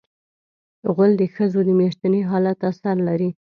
غول 0.93 1.11
د 1.17 1.23
ښځو 1.35 1.59
د 1.65 1.69
میاشتني 1.79 2.21
حالت 2.29 2.59
اثر 2.69 2.95
لري. 3.07 3.29